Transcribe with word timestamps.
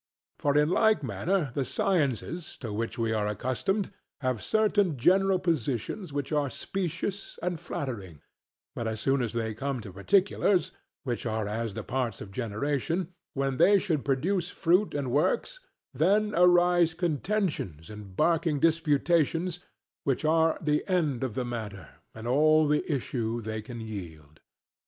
For 0.39 0.57
in 0.57 0.69
like 0.71 1.03
manner 1.03 1.51
the 1.53 1.63
sciences 1.63 2.57
to 2.57 2.73
which 2.73 2.97
we 2.97 3.13
are 3.13 3.27
accustomed 3.27 3.91
have 4.21 4.41
certain 4.41 4.97
general 4.97 5.37
positions 5.37 6.11
which 6.11 6.31
are 6.31 6.49
specious 6.49 7.37
and 7.43 7.59
flattering; 7.59 8.19
but 8.73 8.87
as 8.87 8.99
soon 8.99 9.21
as 9.21 9.31
they 9.33 9.53
come 9.53 9.79
to 9.81 9.93
particulars, 9.93 10.71
which 11.03 11.27
are 11.27 11.47
as 11.47 11.75
the 11.75 11.83
parts 11.83 12.19
of 12.19 12.31
generation, 12.31 13.13
when 13.35 13.57
they 13.57 13.77
should 13.77 14.03
produce 14.03 14.49
fruit 14.49 14.95
and 14.95 15.11
works, 15.11 15.59
then 15.93 16.33
arise 16.33 16.95
contentions 16.95 17.91
and 17.91 18.15
barking 18.17 18.59
disputations, 18.59 19.59
which 20.03 20.25
are 20.25 20.57
the 20.59 20.83
end 20.89 21.23
of 21.23 21.35
the 21.35 21.45
matter 21.45 21.89
and 22.15 22.25
all 22.25 22.67
the 22.67 22.91
issue 22.91 23.39
they 23.39 23.61
can 23.61 23.79
yield. 23.79 24.39